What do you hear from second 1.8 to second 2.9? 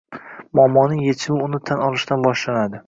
olishdan boshlanadi